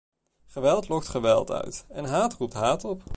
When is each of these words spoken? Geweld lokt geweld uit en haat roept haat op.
Geweld 0.45 0.87
lokt 0.87 1.07
geweld 1.07 1.51
uit 1.51 1.85
en 1.89 2.05
haat 2.05 2.33
roept 2.33 2.53
haat 2.53 2.83
op. 2.85 3.03